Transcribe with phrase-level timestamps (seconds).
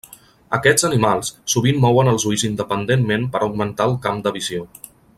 [0.57, 4.69] Aquests animals, sovint mouen els ulls independentment per augmentar el camp de visió.